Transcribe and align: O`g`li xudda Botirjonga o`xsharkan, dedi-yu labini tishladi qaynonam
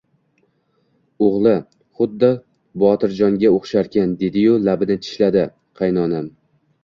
O`g`li 1.25 1.51
xudda 1.99 2.29
Botirjonga 2.83 3.51
o`xsharkan, 3.59 4.17
dedi-yu 4.23 4.57
labini 4.69 4.99
tishladi 5.05 5.47
qaynonam 5.83 6.33